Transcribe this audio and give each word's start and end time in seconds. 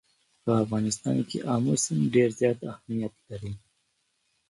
په 0.43 0.51
افغانستان 0.63 1.17
کې 1.29 1.37
آمو 1.53 1.73
سیند 1.83 2.05
ډېر 2.15 2.29
زیات 2.39 2.59
اهمیت 2.71 3.13
لري. 3.29 3.53